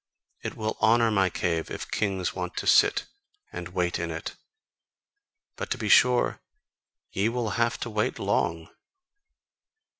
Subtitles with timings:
[0.41, 3.05] It will honour my cave if kings want to sit
[3.53, 4.33] and wait in it:
[5.55, 6.41] but, to be sure,
[7.11, 8.67] ye will have to wait long!